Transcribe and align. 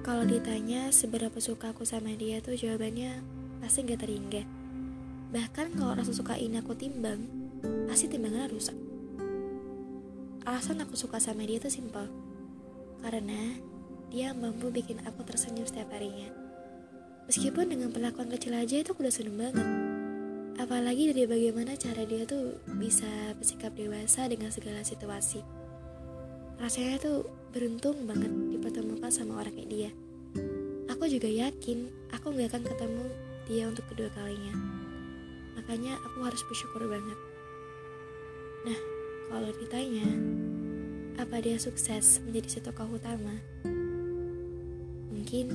Kalau 0.00 0.24
ditanya 0.24 0.88
seberapa 0.88 1.36
suka 1.44 1.76
aku 1.76 1.84
sama 1.84 2.16
dia 2.16 2.40
tuh 2.40 2.56
jawabannya 2.56 3.20
pasti 3.60 3.84
gak 3.84 4.00
terhingga. 4.00 4.48
Bahkan 5.28 5.76
kalau 5.76 5.92
rasa 5.92 6.16
suka 6.16 6.40
ini 6.40 6.56
aku 6.56 6.72
timbang, 6.72 7.28
pasti 7.84 8.08
timbangannya 8.08 8.48
rusak. 8.48 8.72
Alasan 10.48 10.80
aku 10.80 10.96
suka 10.96 11.20
sama 11.20 11.44
dia 11.44 11.60
tuh 11.60 11.68
simpel. 11.68 12.08
Karena 13.04 13.60
dia 14.08 14.32
mampu 14.32 14.72
bikin 14.72 15.04
aku 15.04 15.20
tersenyum 15.20 15.68
setiap 15.68 15.92
harinya. 15.92 16.32
Meskipun 17.28 17.68
dengan 17.68 17.92
perlakuan 17.92 18.32
kecil 18.32 18.56
aja 18.56 18.80
itu 18.80 18.96
aku 18.96 19.04
udah 19.04 19.12
seneng 19.12 19.36
banget. 19.36 19.68
Apalagi 20.56 21.12
dari 21.12 21.28
bagaimana 21.28 21.76
cara 21.76 22.08
dia 22.08 22.24
tuh 22.24 22.56
bisa 22.80 23.36
bersikap 23.36 23.76
dewasa 23.76 24.24
dengan 24.32 24.48
segala 24.48 24.80
situasi. 24.80 25.59
Rasanya 26.60 27.00
tuh 27.00 27.24
beruntung 27.56 28.04
banget 28.04 28.28
dipertemukan 28.52 29.08
sama 29.08 29.40
orang 29.40 29.56
kayak 29.56 29.72
dia. 29.72 29.90
Aku 30.92 31.08
juga 31.08 31.24
yakin 31.24 31.88
aku 32.12 32.36
gak 32.36 32.52
akan 32.52 32.62
ketemu 32.68 33.04
dia 33.48 33.64
untuk 33.64 33.88
kedua 33.88 34.12
kalinya. 34.12 34.52
Makanya 35.56 35.96
aku 36.04 36.20
harus 36.20 36.44
bersyukur 36.44 36.84
banget. 36.84 37.16
Nah, 38.68 38.78
kalau 39.32 39.48
ditanya, 39.56 40.04
apa 41.16 41.40
dia 41.40 41.56
sukses 41.56 42.20
menjadi 42.28 42.60
satu 42.60 42.76
tokoh 42.76 43.00
utama? 43.00 43.40
Mungkin 45.08 45.48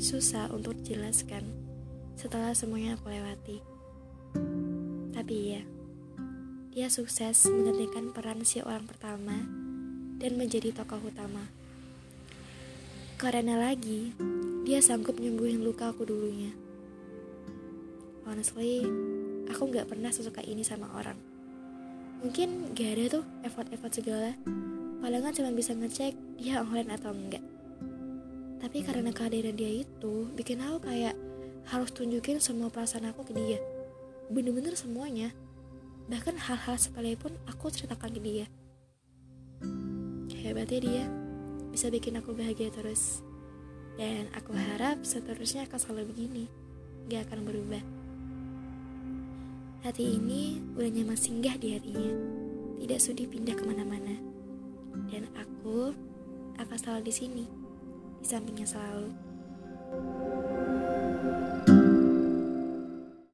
susah 0.00 0.48
untuk 0.48 0.80
dijelaskan 0.80 1.44
setelah 2.16 2.56
semuanya 2.56 2.96
aku 2.96 3.12
lewati. 3.12 3.60
Tapi 5.12 5.36
ya, 5.60 5.62
dia 6.72 6.88
sukses 6.88 7.44
menggantikan 7.52 8.16
peran 8.16 8.48
si 8.48 8.64
orang 8.64 8.88
pertama 8.88 9.67
dan 10.18 10.34
menjadi 10.34 10.74
tokoh 10.74 10.98
utama. 11.00 11.46
Karena 13.18 13.58
lagi, 13.58 14.14
dia 14.62 14.78
sanggup 14.78 15.18
nyembuhin 15.18 15.62
luka 15.62 15.90
aku 15.90 16.06
dulunya. 16.06 16.54
Honestly, 18.28 18.84
aku 19.48 19.72
gak 19.72 19.88
pernah 19.88 20.12
sesuka 20.12 20.44
ini 20.44 20.62
sama 20.62 20.86
orang. 20.94 21.16
Mungkin 22.22 22.74
gak 22.74 22.90
ada 22.98 23.04
tuh 23.18 23.24
effort-effort 23.46 23.94
segala. 23.94 24.34
Palingan 24.98 25.34
cuma 25.34 25.50
bisa 25.54 25.72
ngecek 25.74 26.14
dia 26.38 26.60
online 26.60 26.94
atau 26.94 27.14
enggak. 27.14 27.42
Tapi 28.58 28.82
karena 28.82 29.14
kehadiran 29.14 29.54
dia 29.54 29.86
itu, 29.86 30.26
bikin 30.34 30.58
aku 30.58 30.90
kayak 30.90 31.14
harus 31.70 31.94
tunjukin 31.94 32.42
semua 32.42 32.68
perasaan 32.68 33.06
aku 33.06 33.22
ke 33.22 33.32
dia. 33.32 33.62
Bener-bener 34.28 34.74
semuanya. 34.74 35.30
Bahkan 36.10 36.36
hal-hal 36.36 36.76
sepele 36.76 37.14
pun 37.14 37.32
aku 37.46 37.70
ceritakan 37.70 38.10
ke 38.12 38.20
dia. 38.20 38.46
Hebatnya 40.48 40.80
dia 40.80 41.04
bisa 41.68 41.92
bikin 41.92 42.16
aku 42.16 42.32
bahagia 42.32 42.72
terus. 42.72 43.20
Dan 44.00 44.32
aku 44.32 44.56
harap 44.56 45.04
seterusnya 45.04 45.68
akan 45.68 45.76
selalu 45.76 46.08
begini, 46.08 46.44
gak 47.12 47.28
akan 47.28 47.44
berubah. 47.44 47.84
Hati 49.84 50.16
ini 50.16 50.56
udah 50.72 50.88
nyaman 50.88 51.20
singgah 51.20 51.52
di 51.60 51.76
hatinya, 51.76 52.16
tidak 52.80 53.00
sudi 53.04 53.28
pindah 53.28 53.52
ke 53.60 53.64
mana-mana. 53.68 54.16
Dan 55.12 55.28
aku 55.36 55.92
akan 56.56 56.76
selalu 56.80 57.12
di 57.12 57.12
sini, 57.12 57.44
di 58.16 58.26
sampingnya 58.26 58.64
selalu. 58.64 59.12